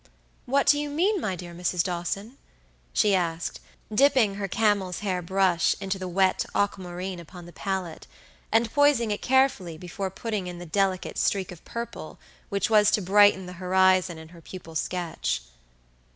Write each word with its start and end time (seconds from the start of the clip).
"What 0.47 0.65
do 0.65 0.79
you 0.79 0.89
mean, 0.89 1.21
my 1.21 1.35
dear 1.35 1.53
Mrs. 1.53 1.83
Dawson?" 1.83 2.37
she 2.91 3.13
asked, 3.13 3.59
dipping 3.93 4.33
her 4.33 4.47
camel's 4.47 5.01
hair 5.01 5.21
brush 5.21 5.75
into 5.79 5.99
the 5.99 6.07
wet 6.07 6.43
aquamarine 6.55 7.19
upon 7.19 7.45
the 7.45 7.53
palette, 7.53 8.07
and 8.51 8.73
poising 8.73 9.11
it 9.11 9.21
carefully 9.21 9.77
before 9.77 10.09
putting 10.09 10.47
in 10.47 10.57
the 10.57 10.65
delicate 10.65 11.19
streak 11.19 11.51
of 11.51 11.63
purple 11.65 12.17
which 12.49 12.67
was 12.67 12.89
to 12.89 12.99
brighten 13.03 13.45
the 13.45 13.53
horizon 13.61 14.17
in 14.17 14.29
her 14.29 14.41
pupil's 14.41 14.79
sketch. 14.79 15.43